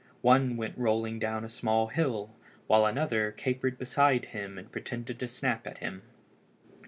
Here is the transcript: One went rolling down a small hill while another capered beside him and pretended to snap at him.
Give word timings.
One 0.23 0.57
went 0.57 0.79
rolling 0.79 1.19
down 1.19 1.45
a 1.45 1.47
small 1.47 1.89
hill 1.89 2.31
while 2.65 2.87
another 2.87 3.31
capered 3.31 3.77
beside 3.77 4.25
him 4.25 4.57
and 4.57 4.71
pretended 4.71 5.19
to 5.19 5.27
snap 5.27 5.67
at 5.67 5.77
him. 5.77 6.01